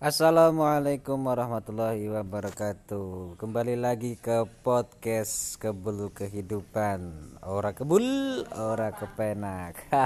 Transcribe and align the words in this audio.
Assalamualaikum 0.00 1.28
warahmatullahi 1.28 2.08
wabarakatuh. 2.08 3.36
Kembali 3.36 3.76
lagi 3.76 4.16
ke 4.16 4.48
podcast 4.64 5.60
Kebul 5.60 6.08
Kehidupan. 6.16 7.36
Ora 7.44 7.76
kebul, 7.76 8.08
ora 8.56 8.96
kepenak. 8.96 9.76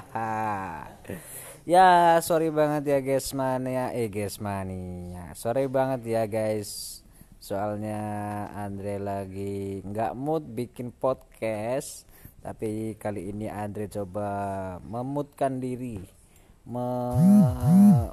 Ya 1.63 2.19
sorry 2.27 2.51
banget 2.51 2.91
ya 2.91 2.99
guys 3.01 3.31
mania 3.33 3.89
Eh 3.95 4.13
guys 4.13 4.37
mania 4.37 5.31
Sorry 5.39 5.71
banget 5.71 6.03
ya 6.03 6.27
guys. 6.27 7.01
Soalnya 7.39 8.03
Andre 8.51 8.99
lagi 8.99 9.79
nggak 9.87 10.19
mood 10.19 10.59
bikin 10.59 10.91
podcast 10.91 12.03
Tapi 12.43 12.99
kali 12.99 13.31
ini 13.31 13.47
Andre 13.47 13.87
coba 13.87 14.27
memutkan 14.83 15.63
diri 15.63 16.24
me, 16.65 16.89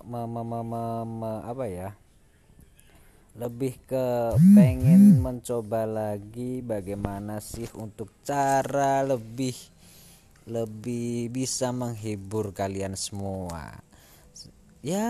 me, 0.03 0.21
me, 0.27 0.41
me, 0.43 0.59
me, 0.63 0.83
me 1.07 1.31
apa 1.47 1.65
ya? 1.71 1.89
Lebih 3.31 3.79
ke 3.87 4.35
pengen 4.55 5.23
mencoba 5.23 5.87
lagi 5.87 6.59
bagaimana 6.59 7.39
sih 7.39 7.67
untuk 7.79 8.11
cara 8.27 9.07
lebih 9.07 9.55
lebih 10.51 11.31
bisa 11.31 11.71
menghibur 11.71 12.51
kalian 12.51 12.99
semua. 12.99 13.79
Ya 14.83 15.07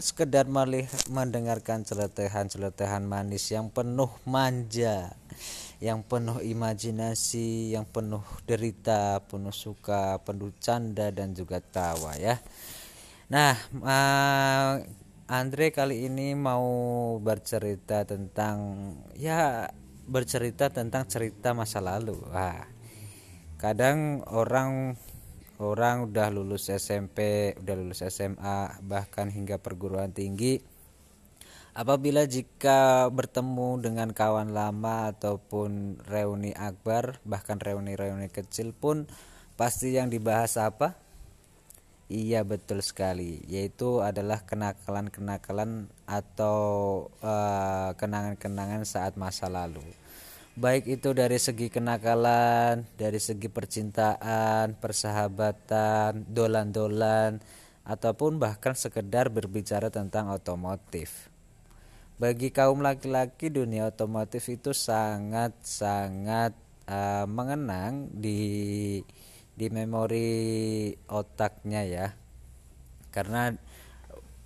sekedar 0.00 0.48
malih 0.48 0.88
mendengarkan 1.12 1.84
celotehan-celotehan 1.86 3.04
manis 3.04 3.46
yang 3.52 3.68
penuh 3.68 4.10
manja 4.24 5.12
yang 5.82 6.06
penuh 6.06 6.38
imajinasi 6.38 7.74
yang 7.74 7.82
penuh 7.82 8.22
derita 8.46 9.18
penuh 9.26 9.50
suka 9.50 10.22
penuh 10.22 10.54
canda 10.62 11.10
dan 11.10 11.34
juga 11.34 11.58
tawa 11.58 12.14
ya 12.14 12.38
Nah, 13.32 13.56
uh, 13.80 14.84
Andre 15.32 15.72
kali 15.72 16.04
ini 16.04 16.36
mau 16.36 16.68
bercerita 17.16 18.04
tentang 18.04 18.92
ya 19.16 19.64
bercerita 20.04 20.68
tentang 20.68 21.08
cerita 21.08 21.56
masa 21.56 21.80
lalu. 21.80 22.12
Wah. 22.28 22.68
Kadang 23.56 24.20
orang 24.28 25.00
orang 25.56 26.12
udah 26.12 26.28
lulus 26.28 26.68
SMP, 26.68 27.56
udah 27.56 27.72
lulus 27.72 28.04
SMA, 28.04 28.84
bahkan 28.84 29.32
hingga 29.32 29.56
perguruan 29.56 30.12
tinggi 30.12 30.60
Apabila 31.72 32.28
jika 32.28 33.08
bertemu 33.08 33.80
dengan 33.80 34.12
kawan 34.12 34.52
lama 34.52 35.08
ataupun 35.08 36.04
reuni 36.04 36.52
akbar, 36.52 37.16
bahkan 37.24 37.56
reuni-reuni 37.56 38.28
kecil 38.28 38.76
pun 38.76 39.08
pasti 39.56 39.96
yang 39.96 40.12
dibahas 40.12 40.60
apa? 40.60 41.00
Iya 42.12 42.44
betul 42.44 42.84
sekali, 42.84 43.40
yaitu 43.48 44.04
adalah 44.04 44.44
kenakalan-kenakalan 44.44 45.88
atau 46.04 46.58
kenangan 47.24 48.36
kenangan-kenangan 48.36 48.84
saat 48.84 49.16
masa 49.16 49.48
lalu. 49.48 49.80
Baik 50.52 50.84
itu 51.00 51.16
dari 51.16 51.40
segi 51.40 51.72
kenakalan, 51.72 52.84
dari 53.00 53.16
segi 53.16 53.48
percintaan, 53.48 54.76
persahabatan, 54.76 56.28
dolan-dolan, 56.28 57.40
ataupun 57.88 58.36
bahkan 58.36 58.76
sekedar 58.76 59.32
berbicara 59.32 59.88
tentang 59.88 60.28
otomotif. 60.28 61.32
Bagi 62.22 62.54
kaum 62.54 62.86
laki-laki 62.86 63.50
dunia 63.50 63.90
otomotif 63.90 64.46
itu 64.46 64.70
sangat-sangat 64.70 66.54
uh, 66.86 67.26
mengenang 67.26 68.14
di 68.14 69.02
di 69.58 69.66
memori 69.66 70.94
otaknya 71.10 71.82
ya. 71.82 72.14
Karena 73.10 73.50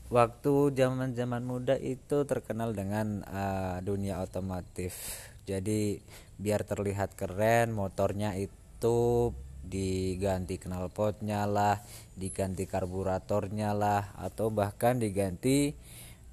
waktu 0.09 0.73
zaman 0.73 1.13
zaman 1.13 1.45
muda 1.45 1.77
itu 1.77 2.25
terkenal 2.25 2.73
dengan 2.73 3.21
uh, 3.29 3.77
dunia 3.85 4.25
otomotif. 4.25 4.97
Jadi 5.45 6.01
biar 6.41 6.65
terlihat 6.65 7.13
keren 7.13 7.77
motornya 7.77 8.41
itu 8.41 9.37
diganti 9.61 10.57
knalpotnya 10.57 11.45
lah 11.45 11.77
diganti 12.17 12.65
karburatornya 12.65 13.77
lah 13.77 14.17
atau 14.17 14.49
bahkan 14.49 14.97
diganti 14.97 15.77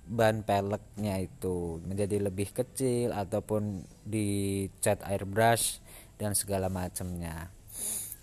ban 0.03 0.43
peleknya 0.43 1.23
itu 1.23 1.79
menjadi 1.87 2.19
lebih 2.19 2.51
kecil 2.51 3.15
ataupun 3.15 3.87
dicat 4.03 4.99
airbrush 5.07 5.79
dan 6.19 6.35
segala 6.35 6.67
macamnya. 6.67 7.51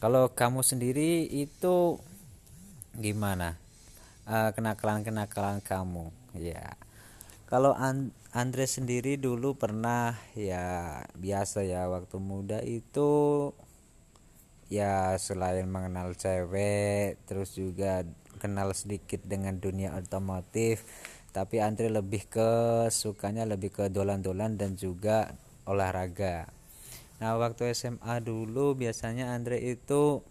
Kalau 0.01 0.33
kamu 0.33 0.65
sendiri 0.65 1.29
itu 1.29 2.01
gimana? 2.97 3.61
Uh, 4.25 4.53
kenakalan 4.53 5.03
kenakalan 5.05 5.59
kamu 5.61 6.13
ya. 6.37 6.77
Kalau 7.51 7.75
Andre 8.31 8.65
sendiri 8.71 9.19
dulu 9.19 9.59
pernah 9.59 10.15
ya 10.39 11.03
biasa 11.19 11.67
ya 11.67 11.91
waktu 11.91 12.17
muda 12.23 12.63
itu 12.63 13.51
ya 14.71 15.19
selain 15.19 15.67
mengenal 15.67 16.15
cewek 16.15 17.19
terus 17.27 17.59
juga 17.59 18.07
kenal 18.39 18.71
sedikit 18.71 19.19
dengan 19.27 19.59
dunia 19.59 19.99
otomotif 19.99 20.87
tapi 21.31 21.63
Andre 21.63 21.89
lebih 21.91 22.27
ke 22.27 22.51
sukanya 22.91 23.47
lebih 23.47 23.71
ke 23.71 23.85
dolan-dolan 23.89 24.59
dan 24.59 24.75
juga 24.75 25.35
olahraga 25.65 26.51
Nah 27.21 27.37
waktu 27.37 27.77
SMA 27.77 28.25
dulu 28.25 28.73
biasanya 28.73 29.37
Andre 29.37 29.61
itu 29.61 30.25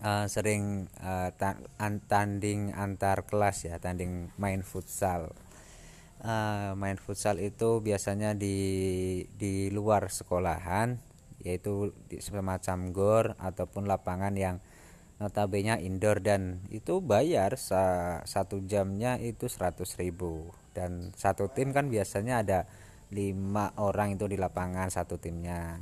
uh, 0.00 0.26
sering 0.32 0.88
uh, 1.04 1.28
tanding 2.08 2.72
antar 2.72 3.28
kelas 3.28 3.68
ya, 3.68 3.76
tanding 3.76 4.32
main 4.40 4.64
futsal. 4.64 5.36
Uh, 6.24 6.72
main 6.80 6.96
futsal 6.96 7.36
itu 7.36 7.84
biasanya 7.84 8.32
di 8.32 8.56
di 9.36 9.68
luar 9.68 10.08
sekolahan, 10.08 10.96
yaitu 11.44 11.92
di 12.08 12.16
semacam 12.24 12.78
gor 12.88 13.26
ataupun 13.36 13.84
lapangan 13.84 14.32
yang 14.32 14.64
notabene 15.22 15.78
indoor 15.78 16.18
dan 16.18 16.64
itu 16.74 16.98
bayar 16.98 17.54
sa, 17.54 18.18
satu 18.26 18.66
jamnya 18.66 19.16
itu 19.22 19.46
100.000 19.46 19.86
dan 20.74 21.14
satu 21.14 21.46
tim 21.54 21.70
kan 21.70 21.86
biasanya 21.86 22.42
ada 22.42 22.60
lima 23.14 23.70
orang 23.78 24.18
itu 24.18 24.26
di 24.26 24.34
lapangan 24.34 24.90
satu 24.90 25.22
timnya. 25.22 25.78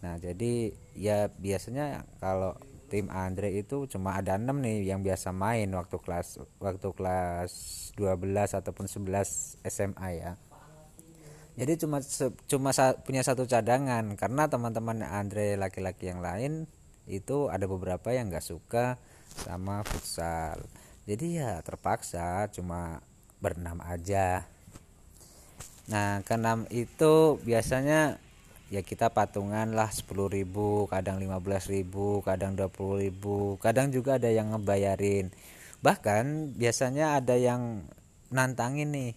Nah 0.00 0.14
jadi 0.16 0.72
ya 0.96 1.28
biasanya 1.28 2.08
kalau 2.16 2.56
tim 2.88 3.08
Andre 3.12 3.56
itu 3.56 3.88
cuma 3.88 4.20
ada 4.20 4.36
enam 4.36 4.60
nih 4.60 4.88
yang 4.88 5.00
biasa 5.00 5.32
main 5.32 5.68
waktu 5.72 5.96
kelas 5.96 6.40
waktu 6.60 6.88
kelas 6.92 7.52
12 7.96 8.58
ataupun 8.60 8.84
11 8.88 9.64
SMA 9.68 10.08
ya. 10.16 10.36
Jadi 11.52 11.72
cuma 11.84 12.00
cuma 12.48 12.72
punya 13.04 13.20
satu 13.20 13.44
cadangan. 13.44 14.16
Karena 14.16 14.48
teman-teman 14.48 15.04
Andre 15.04 15.60
laki-laki 15.60 16.08
yang 16.08 16.24
lain 16.24 16.68
itu 17.06 17.50
ada 17.50 17.66
beberapa 17.66 18.14
yang 18.14 18.30
nggak 18.30 18.44
suka 18.44 18.98
sama 19.32 19.82
futsal 19.82 20.62
jadi 21.08 21.26
ya 21.30 21.52
terpaksa 21.64 22.46
cuma 22.54 23.02
berenam 23.42 23.82
aja 23.82 24.46
Nah, 25.90 26.22
keenam 26.22 26.70
itu 26.70 27.42
biasanya 27.42 28.22
ya 28.70 28.80
kita 28.86 29.10
patungan 29.10 29.74
lah 29.74 29.90
10.000, 29.90 30.46
kadang 30.86 31.18
15.000, 31.18 32.22
kadang 32.22 32.54
20.000, 32.54 33.58
kadang 33.58 33.90
juga 33.90 34.16
ada 34.22 34.30
yang 34.30 34.54
ngebayarin. 34.54 35.34
Bahkan 35.82 36.54
biasanya 36.54 37.18
ada 37.18 37.34
yang 37.34 37.82
nantangin 38.30 38.94
nih. 38.94 39.12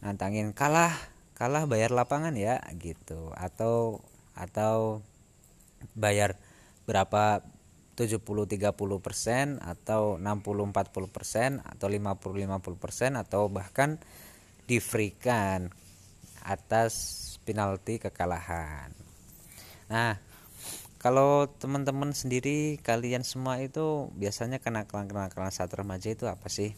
Nantangin 0.00 0.54
kalah, 0.54 0.94
kalah 1.34 1.66
bayar 1.66 1.90
lapangan 1.90 2.32
ya 2.38 2.62
gitu 2.78 3.34
atau 3.34 3.98
atau 4.38 5.02
bayar 5.98 6.38
berapa 6.90 7.46
70 7.94 8.18
30 8.18 8.74
persen 8.98 9.62
atau 9.62 10.18
60 10.18 10.74
40 10.74 11.14
persen 11.14 11.62
atau 11.62 11.86
50 11.86 12.18
50 12.18 12.82
persen 12.82 13.14
atau 13.14 13.46
bahkan 13.46 14.02
difrikan 14.66 15.70
atas 16.42 16.92
penalti 17.46 18.02
kekalahan. 18.02 18.90
Nah, 19.86 20.18
kalau 20.98 21.46
teman-teman 21.46 22.10
sendiri 22.10 22.80
kalian 22.82 23.22
semua 23.22 23.62
itu 23.62 24.10
biasanya 24.18 24.58
kenakalan-kenakalan 24.58 25.54
saat 25.54 25.70
remaja 25.76 26.10
itu 26.10 26.26
apa 26.26 26.50
sih? 26.50 26.74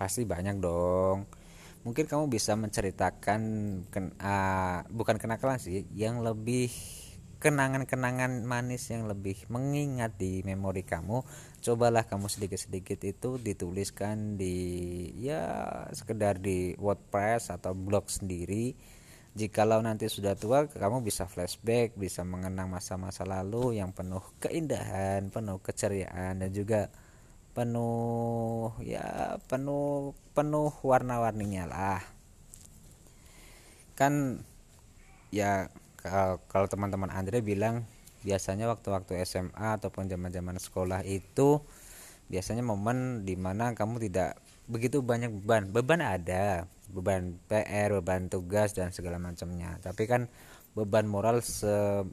Pasti 0.00 0.24
banyak 0.24 0.62
dong. 0.62 1.28
Mungkin 1.82 2.10
kamu 2.10 2.26
bisa 2.26 2.58
menceritakan 2.58 3.40
ken, 3.90 4.14
uh, 4.18 4.82
bukan 4.90 5.16
kenakalan 5.18 5.62
sih, 5.62 5.86
yang 5.94 6.20
lebih 6.22 6.70
kenangan-kenangan 7.38 8.42
manis 8.42 8.90
yang 8.90 9.06
lebih 9.06 9.46
mengingat 9.46 10.18
di 10.18 10.42
memori 10.42 10.82
kamu 10.82 11.22
cobalah 11.62 12.06
kamu 12.06 12.26
sedikit-sedikit 12.26 12.98
itu 13.06 13.38
dituliskan 13.38 14.34
di 14.34 14.56
ya 15.18 15.42
sekedar 15.94 16.42
di 16.42 16.74
WordPress 16.78 17.54
atau 17.54 17.74
blog 17.74 18.10
sendiri. 18.10 18.74
Jikalau 19.38 19.78
nanti 19.78 20.10
sudah 20.10 20.34
tua 20.34 20.66
kamu 20.66 21.06
bisa 21.06 21.30
flashback 21.30 21.94
bisa 21.94 22.26
mengenang 22.26 22.66
masa-masa 22.66 23.22
lalu 23.22 23.78
yang 23.78 23.94
penuh 23.94 24.24
keindahan 24.42 25.30
penuh 25.30 25.62
keceriaan 25.62 26.42
dan 26.42 26.50
juga 26.50 26.90
penuh 27.54 28.74
ya 28.82 29.38
penuh 29.46 30.14
penuh 30.34 30.74
warna-warninya 30.82 31.64
lah. 31.70 32.02
Kan 33.94 34.42
ya 35.30 35.70
kalau 35.98 36.66
teman-teman 36.70 37.10
Andre 37.10 37.42
bilang 37.42 37.82
biasanya 38.22 38.70
waktu-waktu 38.70 39.18
SMA 39.26 39.78
ataupun 39.78 40.10
zaman-zaman 40.10 40.58
sekolah 40.58 41.02
itu 41.06 41.62
biasanya 42.28 42.60
momen 42.62 43.24
di 43.24 43.34
mana 43.34 43.72
kamu 43.72 44.02
tidak 44.10 44.38
begitu 44.68 45.00
banyak 45.00 45.32
beban. 45.42 45.72
Beban 45.72 46.00
ada 46.04 46.68
beban 46.92 47.36
PR 47.48 47.92
beban 48.00 48.28
tugas 48.30 48.76
dan 48.76 48.92
segala 48.94 49.18
macamnya. 49.18 49.80
Tapi 49.80 50.04
kan 50.06 50.30
beban 50.76 51.08
moral 51.08 51.40
se 51.42 52.04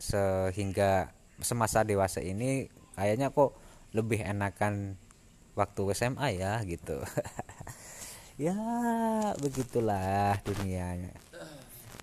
sehingga 0.00 1.12
semasa 1.44 1.84
dewasa 1.84 2.24
ini 2.24 2.72
kayaknya 2.96 3.28
kok 3.36 3.52
lebih 3.92 4.24
enakan 4.24 4.96
waktu 5.54 5.82
SMA 5.94 6.40
ya 6.40 6.60
gitu. 6.64 6.98
Ya 8.40 8.56
begitulah 9.36 10.40
dunianya. 10.40 11.12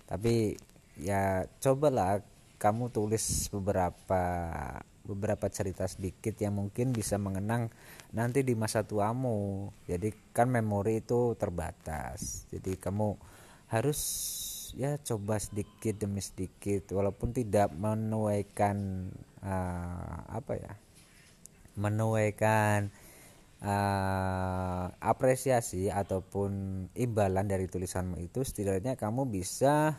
Tapi 0.06 0.54
ya 0.98 1.46
cobalah 1.62 2.20
kamu 2.58 2.90
tulis 2.90 3.46
beberapa 3.54 4.22
beberapa 5.08 5.48
cerita 5.48 5.88
sedikit 5.88 6.36
yang 6.36 6.60
mungkin 6.60 6.92
bisa 6.92 7.16
mengenang 7.16 7.72
nanti 8.12 8.44
di 8.44 8.52
masa 8.52 8.84
tuamu. 8.84 9.72
Jadi 9.88 10.12
kan 10.36 10.52
memori 10.52 11.00
itu 11.00 11.32
terbatas. 11.40 12.44
Jadi 12.52 12.76
kamu 12.76 13.16
harus 13.72 14.00
ya 14.76 15.00
coba 15.00 15.40
sedikit 15.40 15.96
demi 15.96 16.20
sedikit. 16.20 16.92
Walaupun 16.92 17.32
tidak 17.32 17.72
menuaikan 17.72 19.08
uh, 19.40 20.18
apa 20.28 20.52
ya 20.60 20.72
menuaikan 21.78 22.90
uh, 23.62 24.90
apresiasi 24.98 25.88
ataupun 25.88 26.50
imbalan 26.98 27.46
dari 27.46 27.70
tulisanmu 27.70 28.18
itu 28.18 28.42
setidaknya 28.42 28.98
kamu 28.98 29.30
bisa 29.30 29.94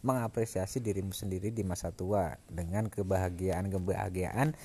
mengapresiasi 0.00 0.80
dirimu 0.80 1.12
sendiri 1.12 1.52
di 1.52 1.64
masa 1.64 1.92
tua. 1.92 2.36
Dengan 2.48 2.88
kebahagiaan-kebahagiaan 2.88 4.56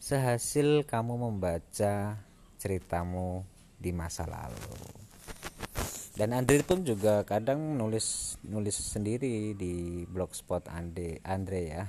sehasil 0.00 0.84
kamu 0.84 1.30
membaca 1.30 2.20
ceritamu 2.60 3.44
di 3.80 3.92
masa 3.92 4.24
lalu. 4.24 5.04
Dan 6.14 6.30
Andre 6.30 6.62
pun 6.62 6.86
juga 6.86 7.26
kadang 7.26 7.74
nulis 7.74 8.38
nulis 8.46 8.78
sendiri 8.78 9.50
di 9.58 10.06
blogspot 10.06 10.70
Andre 10.70 11.18
Andre 11.26 11.62
ya. 11.66 11.84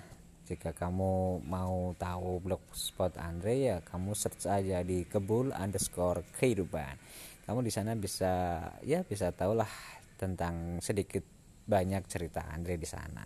Jika 0.50 0.74
kamu 0.74 1.46
mau 1.46 1.94
tahu 1.94 2.42
blogspot 2.42 3.22
Andre 3.22 3.54
ya 3.62 3.78
kamu 3.86 4.18
search 4.18 4.50
aja 4.50 4.82
di 4.82 5.06
kebul 5.06 5.54
underscore 5.54 6.26
kehidupan. 6.42 6.98
Kamu 7.46 7.62
di 7.62 7.70
sana 7.70 7.94
bisa 7.94 8.66
ya 8.82 9.06
bisa 9.06 9.30
tahulah 9.30 9.70
tentang 10.18 10.82
sedikit 10.82 11.35
banyak 11.66 12.06
cerita 12.10 12.46
Andre 12.50 12.78
di 12.78 12.88
sana 12.88 13.26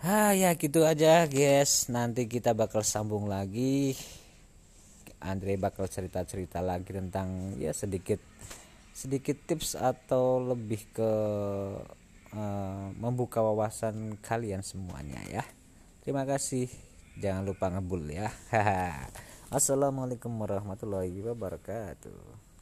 ah 0.00 0.32
ya 0.32 0.56
gitu 0.56 0.84
aja 0.84 1.28
guys 1.28 1.92
nanti 1.92 2.24
kita 2.24 2.56
bakal 2.56 2.80
sambung 2.80 3.28
lagi 3.28 3.92
Andre 5.20 5.60
bakal 5.60 5.88
cerita-cerita 5.88 6.64
lagi 6.64 6.96
tentang 6.96 7.60
ya 7.60 7.76
sedikit 7.76 8.20
sedikit 8.96 9.36
tips 9.44 9.76
atau 9.76 10.40
lebih 10.40 10.88
ke 10.92 11.12
uh, 12.32 12.86
membuka 12.96 13.44
wawasan 13.44 14.16
kalian 14.20 14.64
semuanya 14.64 15.20
ya 15.28 15.44
Terima 16.00 16.24
kasih. 16.24 16.64
Jangan 17.20 17.44
lupa 17.44 17.68
ngebul 17.68 18.08
ya. 18.08 18.32
Assalamualaikum 19.56 20.32
warahmatullahi 20.32 21.20
wabarakatuh. 21.20 22.39